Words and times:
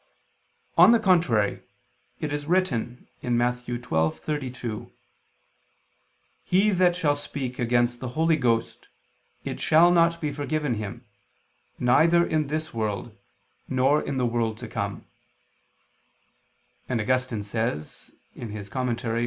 On 0.79 0.93
the 0.93 0.99
contrary, 0.99 1.59
It 2.19 2.33
is 2.33 2.47
written 2.47 3.07
(Matt. 3.21 3.57
12:32): 3.67 4.89
"He 6.43 6.71
that 6.71 6.95
shall 6.95 7.15
speak 7.15 7.59
against 7.59 7.99
the 7.99 8.07
Holy 8.17 8.35
Ghost, 8.35 8.87
it 9.45 9.59
shall 9.59 9.91
not 9.91 10.19
be 10.19 10.33
forgiven 10.33 10.73
him, 10.73 11.05
neither 11.77 12.25
in 12.25 12.47
this 12.47 12.73
world, 12.73 13.15
nor 13.69 14.01
in 14.01 14.17
the 14.17 14.25
world 14.25 14.57
to 14.57 14.67
come": 14.67 15.05
and 16.89 16.99
Augustine 16.99 17.43
says 17.43 18.09
(De 18.35 18.47
Serm. 18.47 18.89